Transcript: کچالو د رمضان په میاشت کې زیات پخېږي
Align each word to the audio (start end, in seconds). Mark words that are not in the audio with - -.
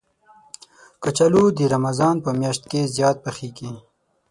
کچالو 1.03 1.43
د 1.57 1.59
رمضان 1.73 2.15
په 2.25 2.29
میاشت 2.39 2.63
کې 2.71 2.91
زیات 2.95 3.17
پخېږي 3.25 3.71